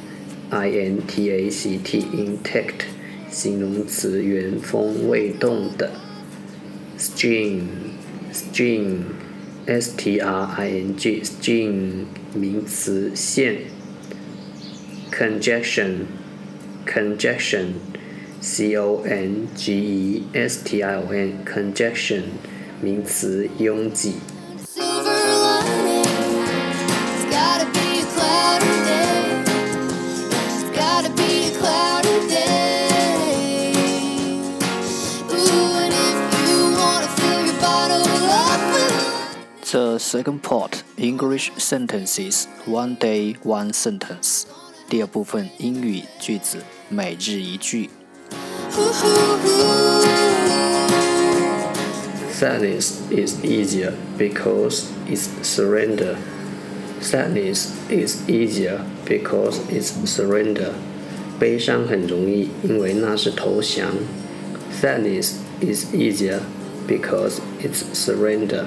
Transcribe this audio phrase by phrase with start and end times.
[0.50, 2.87] i n t a c t, intact，
[3.31, 5.91] 形容词，原封未动的。
[6.99, 7.61] string,
[8.33, 9.03] string,
[9.66, 13.59] s t r i n g, string，名词，线。
[15.10, 16.06] conjunction,
[16.87, 17.72] conjunction,
[18.41, 22.22] c o n g e s t i o n, conjunction，
[22.81, 24.15] 名词，拥挤。
[39.72, 44.44] The second part English sentences one day one sentence。
[44.89, 46.57] 第二部分英语句子
[46.89, 47.89] 每日一句。
[52.31, 56.17] Sadness is easier because it's surrender.
[57.01, 60.73] Sadness is easier because it's surrender.
[61.39, 63.91] 悲伤很容易，因为那是投降。
[64.81, 66.41] Sadness is easier
[66.88, 68.66] because it's surrender.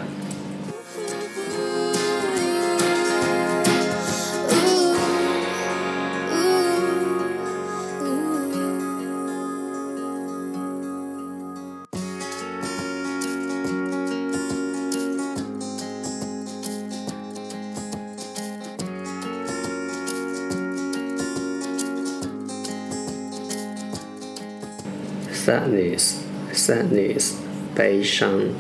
[25.41, 26.23] sadness,
[26.53, 27.35] sadness,
[27.75, 28.53] 悲伤；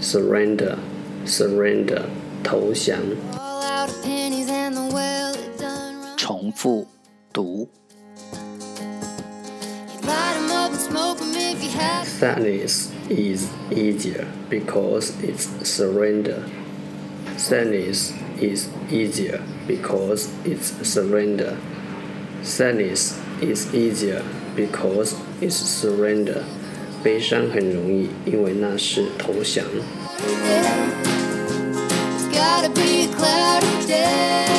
[0.00, 0.76] surrender,
[1.26, 2.02] surrender,
[2.42, 3.00] 投降。
[6.16, 6.86] 重复
[7.32, 7.68] 读。
[12.04, 16.44] Sadness is easier because it's surrender.
[17.36, 21.56] Sadness is easier because it's surrender.
[22.42, 24.22] Sadness is easier
[24.59, 26.43] because it's surrender，
[27.01, 29.63] 悲伤很容易，因为那是投降。
[32.31, 34.58] That's the